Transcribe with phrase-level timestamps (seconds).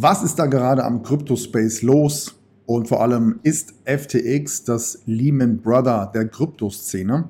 [0.00, 2.36] Was ist da gerade am Kryptospace los?
[2.66, 7.28] Und vor allem ist FTX das Lehman Brother der Kryptoszene?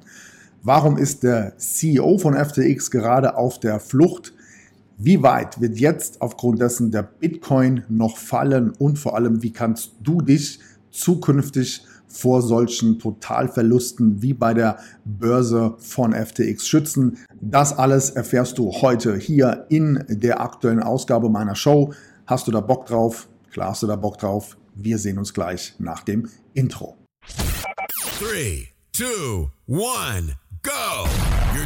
[0.62, 4.34] Warum ist der CEO von FTX gerade auf der Flucht?
[4.98, 8.72] Wie weit wird jetzt aufgrund dessen der Bitcoin noch fallen?
[8.78, 10.60] Und vor allem, wie kannst du dich
[10.90, 14.76] zukünftig vor solchen Totalverlusten wie bei der
[15.06, 17.16] Börse von FTX schützen?
[17.40, 21.94] Das alles erfährst du heute hier in der aktuellen Ausgabe meiner Show.
[22.28, 23.26] Hast du da Bock drauf?
[23.50, 24.58] Klar hast du da Bock drauf.
[24.74, 26.98] Wir sehen uns gleich nach dem Intro.
[28.20, 31.27] 3, 2, 1, go!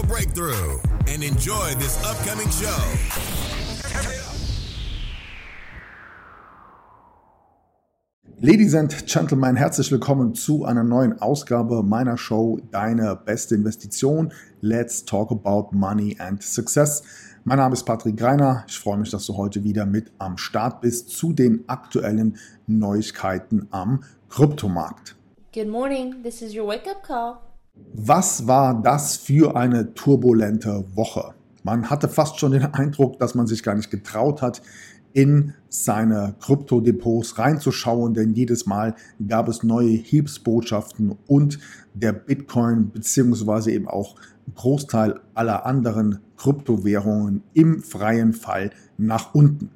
[0.00, 2.80] financial breakthrough and enjoy this upcoming show.
[8.42, 14.32] Ladies and Gentlemen, herzlich willkommen zu einer neuen Ausgabe meiner Show Deine beste Investition.
[14.62, 17.02] Let's talk about money and success.
[17.44, 18.64] Mein Name ist Patrick Greiner.
[18.66, 23.68] Ich freue mich, dass du heute wieder mit am Start bist zu den aktuellen Neuigkeiten
[23.72, 25.16] am Kryptomarkt.
[25.52, 26.22] Good morning.
[26.22, 27.49] This is your wake up call.
[27.92, 31.34] Was war das für eine turbulente Woche?
[31.62, 34.62] Man hatte fast schon den Eindruck, dass man sich gar nicht getraut hat,
[35.12, 38.94] in seine Kryptodepots reinzuschauen, denn jedes Mal
[39.26, 41.58] gab es neue Hilfsbotschaften und
[41.94, 44.16] der Bitcoin beziehungsweise eben auch
[44.54, 49.70] Großteil aller anderen Kryptowährungen im freien Fall nach unten.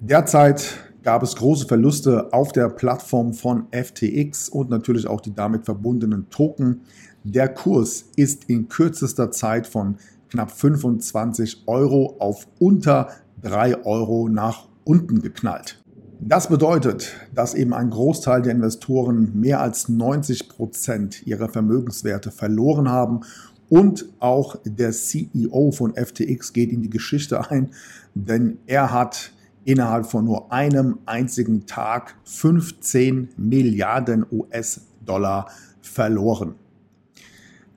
[0.00, 5.64] Derzeit gab es große Verluste auf der Plattform von FTX und natürlich auch die damit
[5.64, 6.82] verbundenen Token.
[7.30, 9.98] Der Kurs ist in kürzester Zeit von
[10.30, 13.10] knapp 25 Euro auf unter
[13.42, 15.78] 3 Euro nach unten geknallt.
[16.20, 22.88] Das bedeutet, dass eben ein Großteil der Investoren mehr als 90 Prozent ihrer Vermögenswerte verloren
[22.88, 23.20] haben
[23.68, 27.72] und auch der CEO von FTX geht in die Geschichte ein,
[28.14, 29.32] denn er hat
[29.66, 35.50] innerhalb von nur einem einzigen Tag 15 Milliarden US-Dollar
[35.82, 36.54] verloren.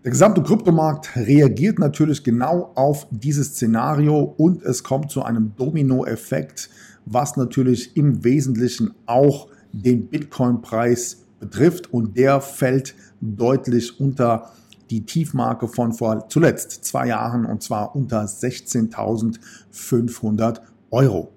[0.03, 6.71] Der gesamte Kryptomarkt reagiert natürlich genau auf dieses Szenario und es kommt zu einem Dominoeffekt,
[7.05, 14.49] was natürlich im Wesentlichen auch den Bitcoin-Preis betrifft und der fällt deutlich unter
[14.89, 21.31] die Tiefmarke von vor zuletzt zwei Jahren und zwar unter 16.500 Euro.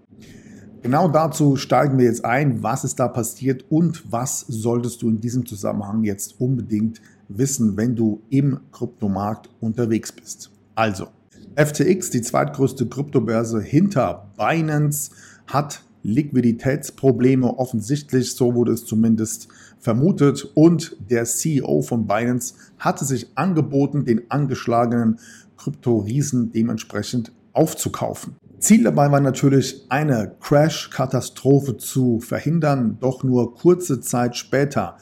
[0.80, 5.20] Genau dazu steigen wir jetzt ein, was ist da passiert und was solltest du in
[5.20, 7.02] diesem Zusammenhang jetzt unbedingt
[7.38, 10.50] wissen, wenn du im Kryptomarkt unterwegs bist.
[10.74, 11.08] Also,
[11.56, 15.10] FTX, die zweitgrößte Kryptobörse hinter Binance,
[15.46, 20.50] hat Liquiditätsprobleme offensichtlich, so wurde es zumindest vermutet.
[20.54, 25.18] Und der CEO von Binance hatte sich angeboten, den angeschlagenen
[25.56, 28.36] Kryptoriesen dementsprechend aufzukaufen.
[28.58, 34.96] Ziel dabei war natürlich, eine Crash-Katastrophe zu verhindern, doch nur kurze Zeit später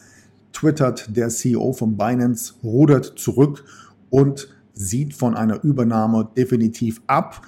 [0.52, 3.64] twittert der CEO von Binance, rudert zurück
[4.10, 7.42] und sieht von einer Übernahme definitiv ab.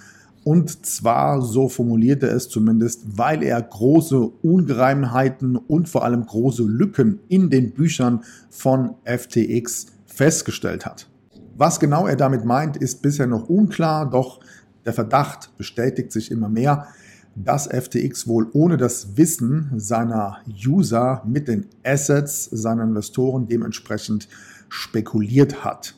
[0.45, 6.65] Und zwar, so formulierte er es zumindest, weil er große Ungereimheiten und vor allem große
[6.65, 11.09] Lücken in den Büchern von FTX festgestellt hat.
[11.57, 14.41] Was genau er damit meint, ist bisher noch unklar, doch
[14.85, 16.89] der Verdacht bestätigt sich immer mehr
[17.37, 24.29] dass FTX wohl ohne das Wissen seiner User mit den Assets seiner Investoren dementsprechend
[24.69, 25.95] spekuliert hat.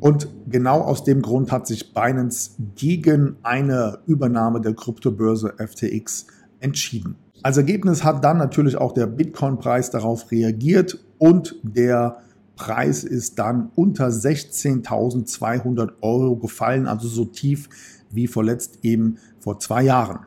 [0.00, 6.26] Und genau aus dem Grund hat sich Binance gegen eine Übernahme der Kryptobörse FTX
[6.60, 7.16] entschieden.
[7.42, 12.18] Als Ergebnis hat dann natürlich auch der Bitcoin-Preis darauf reagiert und der
[12.56, 17.68] Preis ist dann unter 16.200 Euro gefallen, also so tief
[18.10, 20.26] wie vorletzt eben vor zwei Jahren.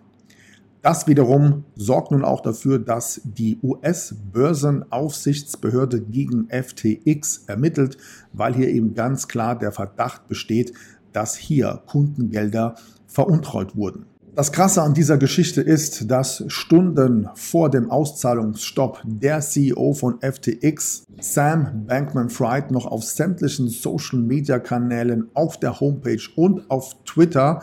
[0.83, 7.97] Das wiederum sorgt nun auch dafür, dass die US-Börsenaufsichtsbehörde gegen FTX ermittelt,
[8.33, 10.73] weil hier eben ganz klar der Verdacht besteht,
[11.13, 12.75] dass hier Kundengelder
[13.07, 14.07] veruntreut wurden.
[14.35, 21.05] Das Krasse an dieser Geschichte ist, dass Stunden vor dem Auszahlungsstopp der CEO von FTX,
[21.21, 27.61] Sam Bankman-Fried, noch auf sämtlichen Social-Media-Kanälen, auf der Homepage und auf Twitter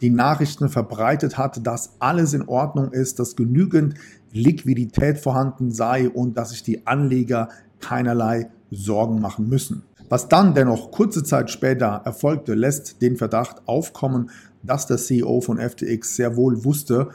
[0.00, 3.94] die Nachrichten verbreitet hat, dass alles in Ordnung ist, dass genügend
[4.32, 7.48] Liquidität vorhanden sei und dass sich die Anleger
[7.80, 9.82] keinerlei Sorgen machen müssen.
[10.08, 14.30] Was dann dennoch kurze Zeit später erfolgte, lässt den Verdacht aufkommen,
[14.62, 17.08] dass der CEO von FTX sehr wohl wusste,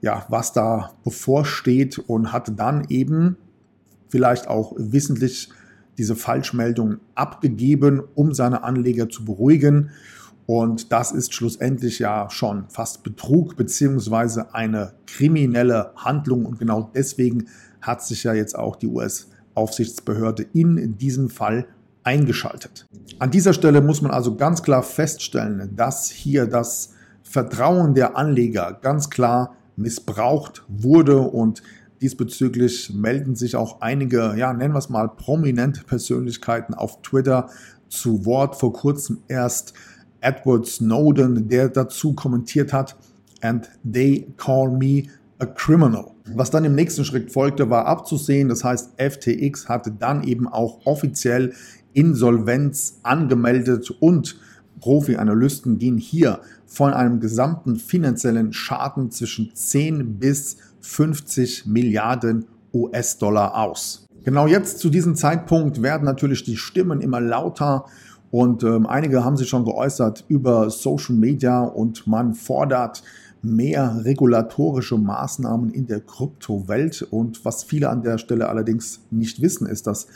[0.00, 3.36] ja, was da bevorsteht und hatte dann eben
[4.08, 5.50] vielleicht auch wissentlich
[5.98, 9.90] diese Falschmeldung abgegeben, um seine Anleger zu beruhigen.
[10.46, 16.46] Und das ist schlussendlich ja schon fast Betrug beziehungsweise eine kriminelle Handlung.
[16.46, 17.46] Und genau deswegen
[17.80, 21.66] hat sich ja jetzt auch die US-Aufsichtsbehörde in diesem Fall
[22.04, 22.86] eingeschaltet.
[23.18, 28.78] An dieser Stelle muss man also ganz klar feststellen, dass hier das Vertrauen der Anleger
[28.82, 31.62] ganz klar missbraucht wurde und
[32.00, 37.48] diesbezüglich melden sich auch einige, ja, nennen wir es mal prominente Persönlichkeiten auf Twitter
[37.88, 38.56] zu Wort.
[38.56, 39.72] Vor kurzem erst
[40.22, 42.96] Edward Snowden, der dazu kommentiert hat,
[43.42, 45.04] and they call me
[45.38, 46.12] a criminal.
[46.34, 48.48] Was dann im nächsten Schritt folgte, war abzusehen.
[48.48, 51.52] Das heißt, FTX hatte dann eben auch offiziell
[51.92, 54.38] Insolvenz angemeldet und
[54.80, 64.06] Profi-Analysten gehen hier von einem gesamten finanziellen Schaden zwischen 10 bis 50 Milliarden US-Dollar aus.
[64.24, 67.86] Genau jetzt zu diesem Zeitpunkt werden natürlich die Stimmen immer lauter
[68.32, 73.02] und ähm, einige haben sich schon geäußert über Social Media und man fordert
[73.42, 77.02] mehr regulatorische Maßnahmen in der Kryptowelt.
[77.02, 80.06] Und was viele an der Stelle allerdings nicht wissen, ist, dass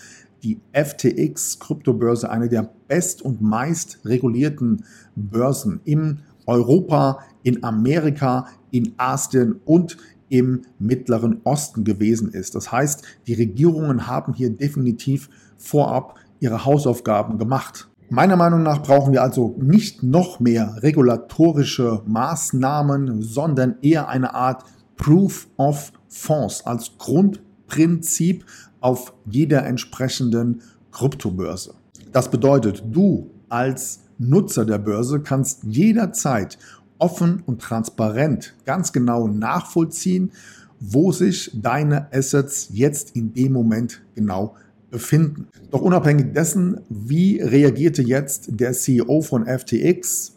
[0.43, 4.85] die FTX Kryptobörse eine der best und meist regulierten
[5.15, 9.99] Börsen in Europa, in Amerika, in Asien und
[10.31, 12.55] im Mittleren Osten gewesen ist.
[12.55, 15.29] Das heißt, die Regierungen haben hier definitiv
[15.59, 17.89] vorab ihre Hausaufgaben gemacht.
[18.09, 24.65] Meiner Meinung nach brauchen wir also nicht noch mehr regulatorische Maßnahmen, sondern eher eine Art
[24.97, 28.45] Proof of Fonds als Grundprinzip
[28.81, 30.63] auf jeder entsprechenden
[30.93, 31.75] Kryptobörse.
[32.13, 36.59] Das bedeutet, du als Nutzer der Börse kannst jederzeit
[36.99, 40.31] offen und transparent ganz genau nachvollziehen,
[40.79, 44.55] wo sich deine Assets jetzt in dem Moment genau
[44.97, 45.49] befinden.
[45.71, 50.37] Doch unabhängig dessen, wie reagierte jetzt der CEO von FTX?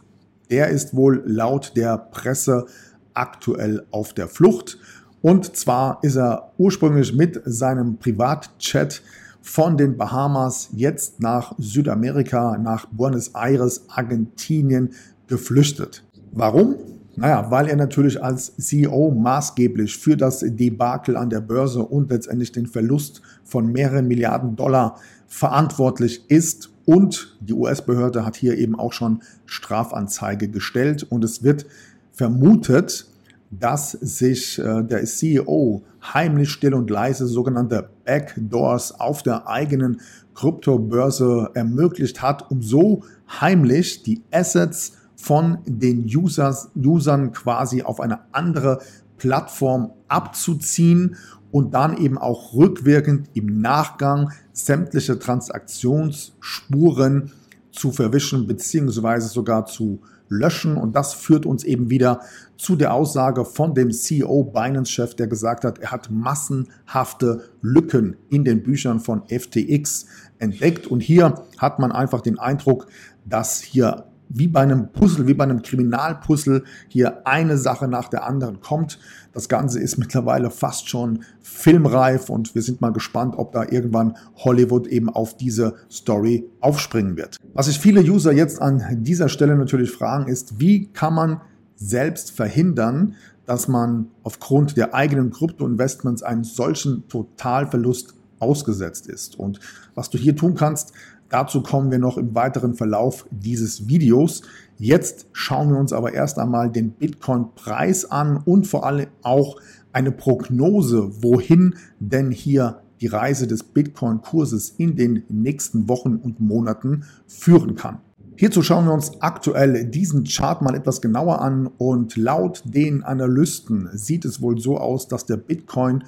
[0.50, 2.66] Der ist wohl laut der Presse
[3.14, 4.78] aktuell auf der Flucht.
[5.22, 9.02] Und zwar ist er ursprünglich mit seinem Privatchat
[9.42, 14.90] von den Bahamas jetzt nach Südamerika, nach Buenos Aires, Argentinien
[15.28, 16.04] geflüchtet.
[16.34, 16.76] Warum?
[17.19, 22.54] Naja, weil er natürlich als CEO maßgeblich für das Debakel an der Börse und letztendlich
[22.54, 24.95] den Verlust von mehreren Milliarden Dollar
[25.27, 26.69] verantwortlich ist.
[26.86, 31.04] Und die US-Behörde hat hier eben auch schon Strafanzeige gestellt.
[31.04, 31.66] Und es wird
[32.13, 33.06] vermutet,
[33.51, 40.00] dass sich äh, der CEO heimlich still und leise sogenannte Backdoors auf der eigenen
[40.36, 43.04] Kryptobörse ermöglicht hat, um so
[43.42, 48.80] heimlich die Assets von den Users, Usern quasi auf eine andere
[49.18, 51.18] Plattform abzuziehen
[51.51, 57.33] und dann eben auch rückwirkend im Nachgang sämtliche Transaktionsspuren
[57.71, 60.00] zu verwischen beziehungsweise sogar zu
[60.30, 60.77] löschen.
[60.77, 62.21] Und das führt uns eben wieder
[62.56, 68.45] zu der Aussage von dem CEO Binance-Chef, der gesagt hat, er hat massenhafte Lücken in
[68.45, 70.06] den Büchern von FTX
[70.38, 70.88] entdeckt.
[70.88, 72.88] Und hier hat man einfach den Eindruck,
[73.26, 78.26] dass hier wie bei einem Puzzle, wie bei einem Kriminalpuzzle hier eine Sache nach der
[78.26, 79.00] anderen kommt.
[79.33, 84.16] Das Ganze ist mittlerweile fast schon filmreif und wir sind mal gespannt, ob da irgendwann
[84.38, 87.38] Hollywood eben auf diese Story aufspringen wird.
[87.54, 91.42] Was sich viele User jetzt an dieser Stelle natürlich fragen ist, wie kann man
[91.76, 99.38] selbst verhindern, dass man aufgrund der eigenen Krypto-Investments einen solchen Totalverlust ausgesetzt ist.
[99.40, 99.59] Und
[99.95, 100.94] was du hier tun kannst,
[101.30, 104.42] Dazu kommen wir noch im weiteren Verlauf dieses Videos.
[104.78, 109.57] Jetzt schauen wir uns aber erst einmal den Bitcoin-Preis an und vor allem auch
[109.94, 117.06] eine Prognose, wohin denn hier die Reise des Bitcoin-Kurses in den nächsten Wochen und Monaten
[117.28, 118.00] führen kann.
[118.36, 123.90] Hierzu schauen wir uns aktuell diesen Chart mal etwas genauer an und laut den Analysten
[123.92, 126.06] sieht es wohl so aus, dass der Bitcoin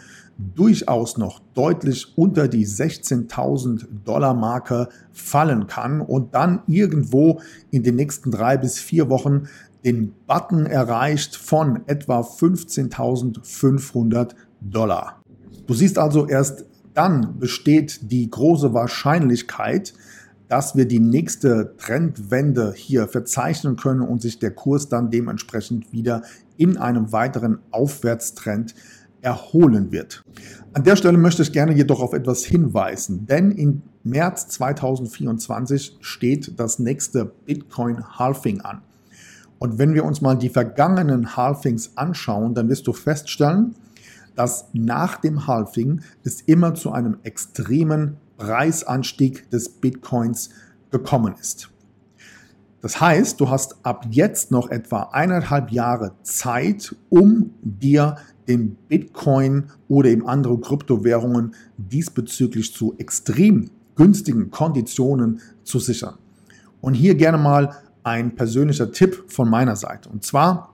[0.56, 7.96] durchaus noch deutlich unter die 16.000 Dollar Marke fallen kann und dann irgendwo in den
[7.96, 9.48] nächsten drei bis vier Wochen
[9.84, 15.22] den Button erreicht von etwa 15.500 Dollar.
[15.68, 19.94] Du siehst also erst dann besteht die große Wahrscheinlichkeit,
[20.50, 26.24] dass wir die nächste Trendwende hier verzeichnen können und sich der Kurs dann dementsprechend wieder
[26.58, 28.76] in einem weiteren Aufwärtstrend
[29.22, 30.24] erholen wird.
[30.74, 36.60] An der Stelle möchte ich gerne jedoch auf etwas hinweisen, denn im März 2024 steht
[36.60, 38.82] das nächste Bitcoin Halving an.
[39.60, 43.75] Und wenn wir uns mal die vergangenen Halvings anschauen, dann wirst du feststellen,
[44.36, 50.50] dass nach dem Halving es immer zu einem extremen Preisanstieg des Bitcoins
[50.90, 51.71] gekommen ist.
[52.82, 59.66] Das heißt, du hast ab jetzt noch etwa eineinhalb Jahre Zeit, um dir den Bitcoin
[59.88, 66.16] oder eben andere Kryptowährungen diesbezüglich zu extrem günstigen Konditionen zu sichern.
[66.82, 70.10] Und hier gerne mal ein persönlicher Tipp von meiner Seite.
[70.10, 70.74] Und zwar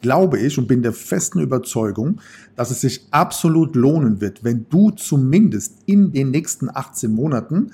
[0.00, 2.20] glaube ich und bin der festen Überzeugung,
[2.56, 7.72] dass es sich absolut lohnen wird, wenn du zumindest in den nächsten 18 Monaten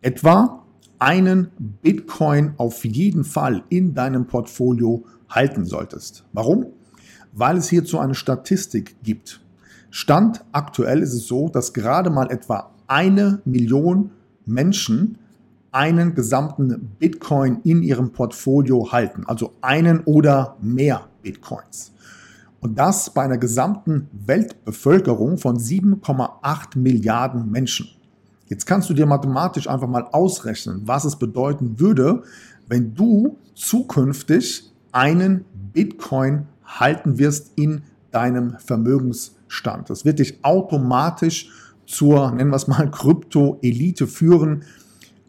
[0.00, 0.59] etwa
[1.00, 1.48] einen
[1.82, 6.24] Bitcoin auf jeden Fall in deinem Portfolio halten solltest.
[6.32, 6.66] Warum?
[7.32, 9.40] Weil es hierzu eine Statistik gibt.
[9.90, 14.10] Stand aktuell ist es so, dass gerade mal etwa eine Million
[14.46, 15.18] Menschen
[15.72, 21.92] einen gesamten Bitcoin in ihrem Portfolio halten, also einen oder mehr Bitcoins.
[22.60, 27.88] Und das bei einer gesamten Weltbevölkerung von 7,8 Milliarden Menschen.
[28.50, 32.24] Jetzt kannst du dir mathematisch einfach mal ausrechnen, was es bedeuten würde,
[32.68, 39.88] wenn du zukünftig einen Bitcoin halten wirst in deinem Vermögensstand.
[39.88, 41.48] Das wird dich automatisch
[41.86, 44.64] zur, nennen wir es mal, Krypto-Elite führen.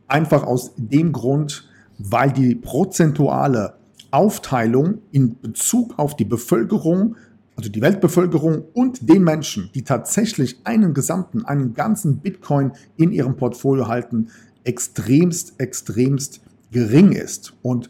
[0.07, 3.75] Einfach aus dem Grund, weil die prozentuale
[4.09, 7.15] Aufteilung in Bezug auf die Bevölkerung,
[7.61, 13.37] also die Weltbevölkerung und den Menschen, die tatsächlich einen gesamten, einen ganzen Bitcoin in ihrem
[13.37, 14.29] Portfolio halten,
[14.63, 16.41] extremst, extremst
[16.71, 17.53] gering ist.
[17.61, 17.87] Und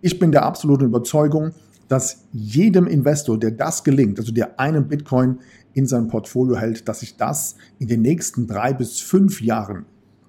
[0.00, 1.52] ich bin der absoluten Überzeugung,
[1.88, 5.40] dass jedem Investor, der das gelingt, also der einen Bitcoin
[5.74, 9.84] in seinem Portfolio hält, dass sich das in den nächsten drei bis fünf Jahren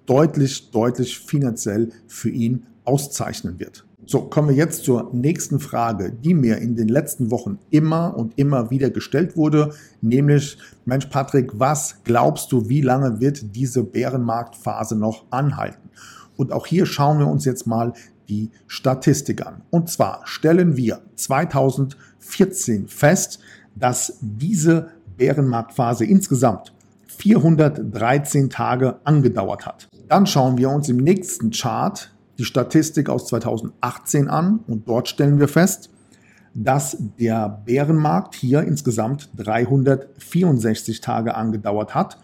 [0.05, 3.85] deutlich, deutlich finanziell für ihn auszeichnen wird.
[4.07, 8.37] So, kommen wir jetzt zur nächsten Frage, die mir in den letzten Wochen immer und
[8.37, 14.95] immer wieder gestellt wurde, nämlich, Mensch Patrick, was glaubst du, wie lange wird diese Bärenmarktphase
[14.95, 15.89] noch anhalten?
[16.35, 17.93] Und auch hier schauen wir uns jetzt mal
[18.27, 19.61] die Statistik an.
[19.69, 23.39] Und zwar stellen wir 2014 fest,
[23.75, 26.73] dass diese Bärenmarktphase insgesamt
[27.07, 29.87] 413 Tage angedauert hat.
[30.07, 35.39] Dann schauen wir uns im nächsten Chart die Statistik aus 2018 an und dort stellen
[35.39, 35.91] wir fest,
[36.55, 42.17] dass der Bärenmarkt hier insgesamt 364 Tage angedauert hat.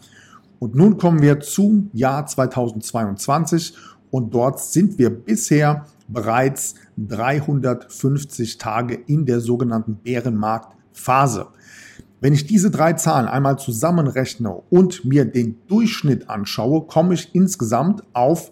[0.58, 3.76] Und nun kommen wir zum Jahr 2022
[4.10, 11.48] und dort sind wir bisher bereits 350 Tage in der sogenannten Bärenmarktphase.
[12.22, 18.02] Wenn ich diese drei Zahlen einmal zusammenrechne und mir den Durchschnitt anschaue, komme ich insgesamt
[18.14, 18.52] auf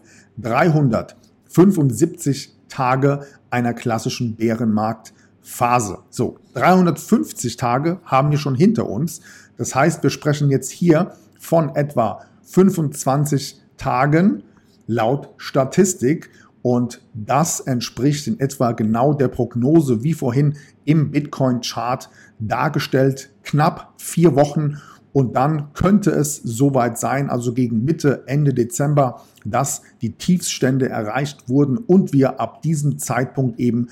[1.56, 6.00] 375 Tage einer klassischen Bärenmarktphase.
[6.10, 9.22] So, 350 Tage haben wir schon hinter uns.
[9.58, 14.44] Das heißt, wir sprechen jetzt hier von etwa 25 Tagen
[14.88, 16.30] laut Statistik
[16.62, 22.10] und das entspricht in etwa genau der Prognose, wie vorhin im Bitcoin-Chart
[22.40, 24.78] dargestellt, knapp vier Wochen.
[25.16, 31.48] Und dann könnte es soweit sein, also gegen Mitte, Ende Dezember, dass die Tiefstände erreicht
[31.48, 33.88] wurden und wir ab diesem Zeitpunkt eben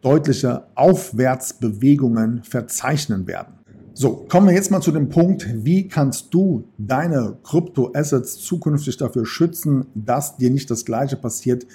[0.00, 3.52] deutliche Aufwärtsbewegungen verzeichnen werden.
[3.92, 9.26] So, kommen wir jetzt mal zu dem Punkt, wie kannst du deine Kryptoassets zukünftig dafür
[9.26, 11.66] schützen, dass dir nicht das gleiche passiert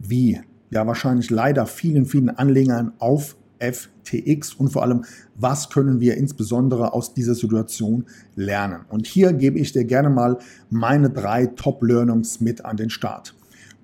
[0.00, 0.40] wie
[0.70, 5.04] ja wahrscheinlich leider vielen, vielen Anlegern auf FTX und vor allem,
[5.36, 8.80] was können wir insbesondere aus dieser Situation lernen.
[8.88, 10.38] Und hier gebe ich dir gerne mal
[10.70, 13.34] meine drei Top-Learnings mit an den Start.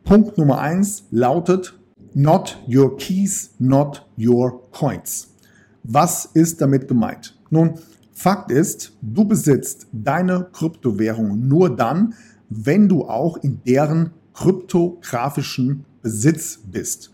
[0.05, 1.79] Punkt Nummer eins lautet,
[2.15, 5.29] not your keys, not your coins.
[5.83, 7.39] Was ist damit gemeint?
[7.51, 7.75] Nun,
[8.13, 12.15] Fakt ist, du besitzt deine Kryptowährung nur dann,
[12.49, 17.13] wenn du auch in deren kryptografischen Besitz bist.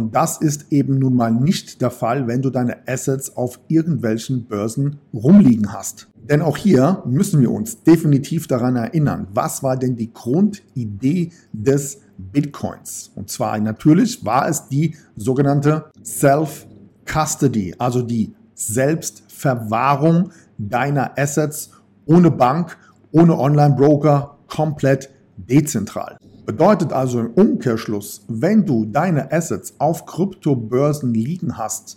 [0.00, 4.46] Und das ist eben nun mal nicht der Fall, wenn du deine Assets auf irgendwelchen
[4.46, 6.08] Börsen rumliegen hast.
[6.16, 12.00] Denn auch hier müssen wir uns definitiv daran erinnern, was war denn die Grundidee des
[12.16, 13.12] Bitcoins?
[13.14, 21.72] Und zwar natürlich war es die sogenannte Self-Custody, also die Selbstverwahrung deiner Assets
[22.06, 22.78] ohne Bank,
[23.12, 26.16] ohne Online-Broker, komplett dezentral.
[26.50, 31.96] Bedeutet also im Umkehrschluss, wenn du deine Assets auf Kryptobörsen liegen hast,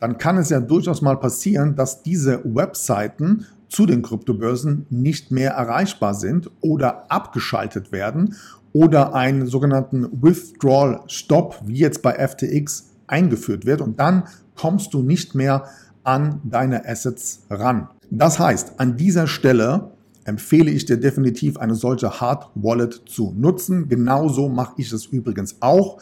[0.00, 5.52] dann kann es ja durchaus mal passieren, dass diese Webseiten zu den Kryptobörsen nicht mehr
[5.52, 8.34] erreichbar sind oder abgeschaltet werden
[8.72, 14.24] oder einen sogenannten Withdrawal Stop, wie jetzt bei FTX, eingeführt wird und dann
[14.56, 15.66] kommst du nicht mehr
[16.02, 17.86] an deine Assets ran.
[18.10, 19.92] Das heißt, an dieser Stelle
[20.24, 23.88] empfehle ich dir definitiv eine solche Hard Wallet zu nutzen.
[23.88, 25.98] Genauso mache ich es übrigens auch.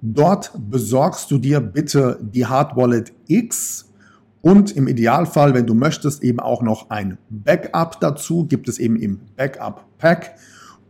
[0.02, 3.85] Dort besorgst du dir bitte die Hardwallet X
[4.46, 8.94] und im Idealfall, wenn du möchtest, eben auch noch ein Backup dazu, gibt es eben
[8.94, 10.36] im Backup Pack.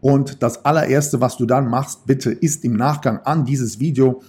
[0.02, 4.20] Und das allererste, was du dann machst, bitte ist im Nachgang an dieses Video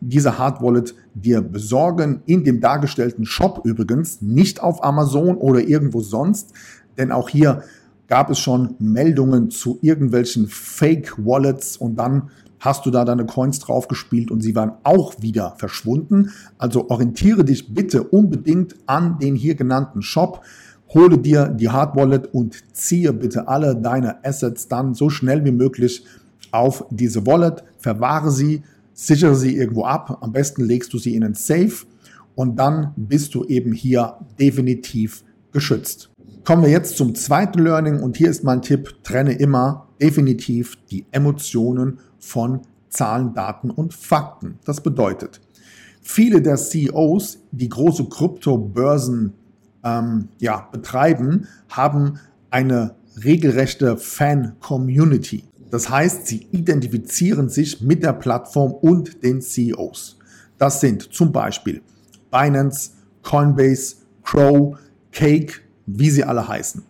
[0.00, 6.00] diese Hard Wallet dir besorgen, in dem dargestellten Shop übrigens, nicht auf Amazon oder irgendwo
[6.00, 6.52] sonst,
[6.96, 7.64] denn auch hier
[8.06, 13.58] gab es schon Meldungen zu irgendwelchen Fake Wallets und dann hast du da deine Coins
[13.58, 16.30] draufgespielt und sie waren auch wieder verschwunden.
[16.58, 20.42] Also orientiere dich bitte unbedingt an den hier genannten Shop.
[20.94, 25.52] Hole dir die Hard Wallet und ziehe bitte alle deine Assets dann so schnell wie
[25.52, 26.04] möglich
[26.52, 27.64] auf diese Wallet.
[27.78, 28.62] Verwahre sie,
[28.94, 30.18] sichere sie irgendwo ab.
[30.20, 31.86] Am besten legst du sie in ein Safe
[32.34, 36.10] und dann bist du eben hier definitiv geschützt.
[36.44, 41.06] Kommen wir jetzt zum zweiten Learning und hier ist mein Tipp, trenne immer definitiv die
[41.10, 44.58] Emotionen von Zahlen, Daten und Fakten.
[44.64, 45.40] Das bedeutet,
[46.00, 49.32] viele der CEOs, die große Kryptobörsen
[49.84, 52.18] ähm, ja, betreiben, haben
[52.50, 55.44] eine regelrechte Fan-Community.
[55.70, 60.18] Das heißt, sie identifizieren sich mit der Plattform und den CEOs.
[60.58, 61.82] Das sind zum Beispiel
[62.30, 62.92] Binance,
[63.22, 64.78] Coinbase, Crow,
[65.12, 65.54] Cake,
[65.86, 66.82] wie sie alle heißen.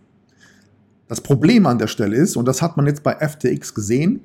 [1.08, 4.20] Das Problem an der Stelle ist, und das hat man jetzt bei FTX gesehen,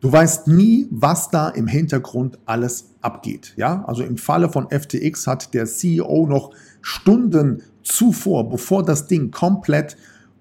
[0.00, 3.54] du weißt nie, was da im Hintergrund alles abgeht.
[3.56, 6.50] Ja, also im Falle von FTX hat der CEO noch
[6.82, 9.96] Stunden zuvor, bevor das Ding komplett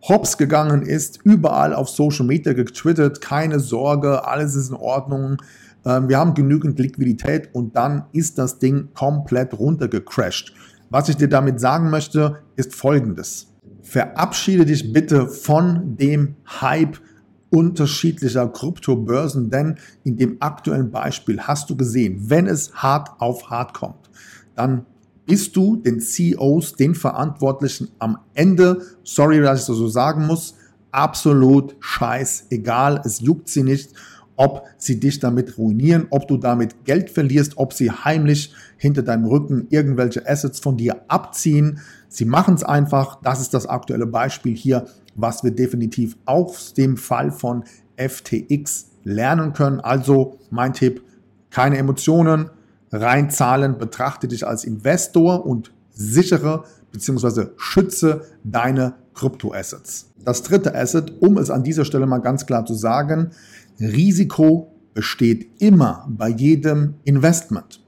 [0.07, 5.37] hops gegangen ist, überall auf Social Media getwittert, keine Sorge, alles ist in Ordnung,
[5.85, 10.53] ähm, wir haben genügend Liquidität und dann ist das Ding komplett runtergecrashed.
[10.89, 13.47] Was ich dir damit sagen möchte, ist folgendes.
[13.81, 16.99] Verabschiede dich bitte von dem Hype
[17.49, 23.73] unterschiedlicher Kryptobörsen, denn in dem aktuellen Beispiel hast du gesehen, wenn es hart auf hart
[23.73, 24.09] kommt,
[24.55, 24.85] dann
[25.25, 30.55] bist du den CEOs, den Verantwortlichen am Ende, sorry, dass ich das so sagen muss,
[30.91, 33.01] absolut scheißegal.
[33.03, 33.89] Es juckt sie nicht,
[34.35, 39.25] ob sie dich damit ruinieren, ob du damit Geld verlierst, ob sie heimlich hinter deinem
[39.25, 41.79] Rücken irgendwelche Assets von dir abziehen.
[42.09, 43.21] Sie machen es einfach.
[43.21, 47.63] Das ist das aktuelle Beispiel hier, was wir definitiv aus dem Fall von
[47.97, 49.79] FTX lernen können.
[49.79, 51.01] Also mein Tipp,
[51.49, 52.49] keine Emotionen,
[52.91, 57.47] rein Zahlen, betrachte dich als Investor und sichere bzw.
[57.57, 60.11] schütze deine Kryptoassets.
[60.23, 63.31] Das dritte Asset, um es an dieser Stelle mal ganz klar zu sagen,
[63.79, 67.81] Risiko besteht immer bei jedem Investment.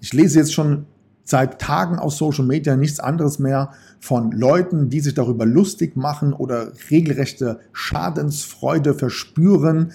[0.00, 0.86] Ich lese jetzt schon
[1.24, 6.32] seit Tagen auf Social Media nichts anderes mehr von Leuten, die sich darüber lustig machen
[6.32, 9.92] oder regelrechte Schadensfreude verspüren,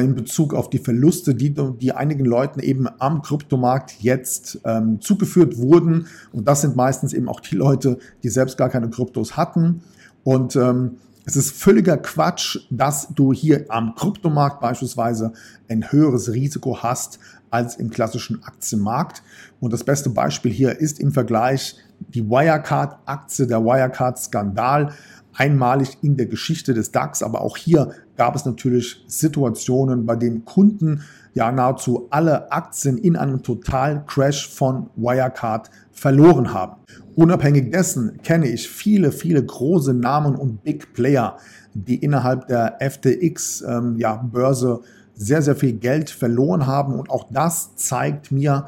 [0.00, 5.56] in Bezug auf die Verluste, die, die einigen Leuten eben am Kryptomarkt jetzt ähm, zugeführt
[5.56, 6.08] wurden.
[6.32, 9.82] Und das sind meistens eben auch die Leute, die selbst gar keine Kryptos hatten.
[10.24, 15.32] Und ähm, es ist völliger Quatsch, dass du hier am Kryptomarkt beispielsweise
[15.68, 17.18] ein höheres Risiko hast
[17.50, 19.22] als im klassischen Aktienmarkt.
[19.60, 21.76] Und das beste Beispiel hier ist im Vergleich
[22.08, 24.92] die Wirecard-Aktie, der Wirecard-Skandal
[25.32, 27.22] einmalig in der Geschichte des DAX.
[27.22, 31.02] Aber auch hier gab es natürlich Situationen, bei denen Kunden
[31.34, 36.76] ja nahezu alle Aktien in einem Total-Crash von Wirecard verloren haben.
[37.16, 41.36] Unabhängig dessen kenne ich viele, viele große Namen und Big Player,
[41.74, 44.80] die innerhalb der FTX-Börse ähm, ja,
[45.14, 46.98] sehr, sehr viel Geld verloren haben.
[46.98, 48.66] Und auch das zeigt mir,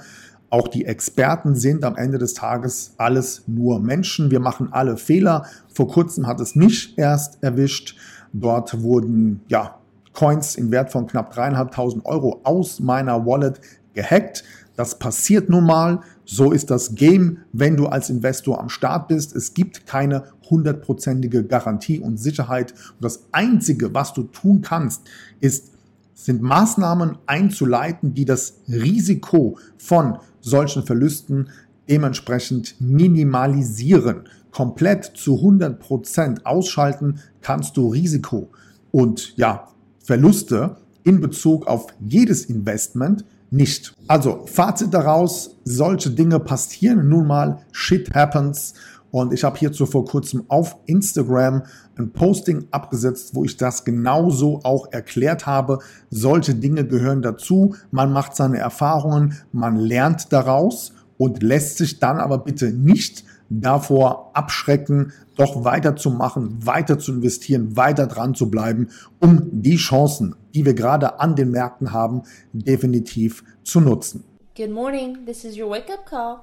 [0.49, 4.31] auch die Experten sind am Ende des Tages alles nur Menschen.
[4.31, 5.47] Wir machen alle Fehler.
[5.73, 7.97] Vor kurzem hat es mich erst erwischt.
[8.33, 9.79] Dort wurden ja,
[10.17, 13.61] Coins im Wert von knapp dreieinhalbtausend Euro aus meiner Wallet
[13.95, 14.43] gehackt.
[14.75, 16.01] Das passiert nun mal.
[16.25, 19.37] So ist das Game, wenn du als Investor am Start bist.
[19.37, 22.73] Es gibt keine hundertprozentige Garantie und Sicherheit.
[22.73, 25.03] Und das Einzige, was du tun kannst,
[25.41, 25.73] ist
[26.15, 31.51] sind Maßnahmen einzuleiten, die das Risiko von solchen Verlusten
[31.91, 34.25] dementsprechend minimalisieren.
[34.51, 38.49] Komplett zu 100 Prozent ausschalten kannst du Risiko
[38.91, 39.69] und ja,
[40.07, 43.93] Verluste in Bezug auf jedes Investment nicht.
[44.07, 48.75] Also Fazit daraus, solche Dinge passieren nun mal, shit happens
[49.11, 51.65] und ich habe hierzu vor kurzem auf Instagram
[51.99, 55.81] ein Posting abgesetzt, wo ich das genauso auch erklärt habe.
[56.11, 57.75] Solche Dinge gehören dazu.
[57.91, 64.31] Man macht seine Erfahrungen, man lernt daraus und lässt sich dann aber bitte nicht davor
[64.35, 68.89] abschrecken, doch weiterzumachen, weiter zu investieren, weiter dran zu bleiben,
[69.21, 74.25] um die Chancen, die wir gerade an den Märkten haben, definitiv zu nutzen.
[74.57, 76.39] Good morning, this is your wake up call.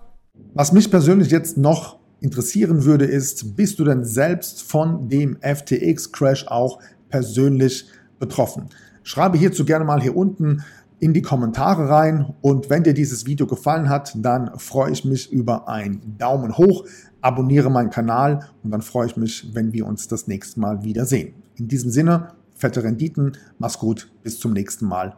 [0.54, 6.48] Was mich persönlich jetzt noch interessieren würde, ist, bist du denn selbst von dem FTX-Crash
[6.48, 7.86] auch persönlich
[8.20, 8.70] betroffen?
[9.04, 10.64] Schreibe hierzu gerne mal hier unten
[11.04, 15.30] in die Kommentare rein und wenn dir dieses Video gefallen hat, dann freue ich mich
[15.34, 16.86] über einen Daumen hoch,
[17.20, 21.34] abonniere meinen Kanal und dann freue ich mich, wenn wir uns das nächste Mal wiedersehen.
[21.56, 25.18] In diesem Sinne, fette Renditen, mach's gut, bis zum nächsten Mal.